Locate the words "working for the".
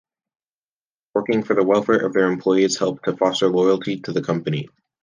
1.13-1.63